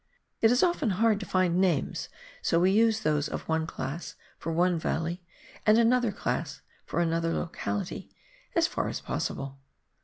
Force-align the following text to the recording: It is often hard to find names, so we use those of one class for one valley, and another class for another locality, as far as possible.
It 0.41 0.49
is 0.49 0.63
often 0.63 0.89
hard 0.97 1.19
to 1.19 1.27
find 1.27 1.61
names, 1.61 2.09
so 2.41 2.59
we 2.59 2.71
use 2.71 3.01
those 3.01 3.29
of 3.29 3.47
one 3.47 3.67
class 3.67 4.15
for 4.39 4.51
one 4.51 4.79
valley, 4.79 5.23
and 5.63 5.77
another 5.77 6.11
class 6.11 6.63
for 6.87 7.01
another 7.01 7.33
locality, 7.33 8.09
as 8.55 8.65
far 8.65 8.87
as 8.87 8.99
possible. 8.99 9.59